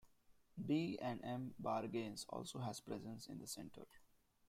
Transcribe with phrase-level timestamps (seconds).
[0.57, 3.85] B and M Bargains also has presence in the centre.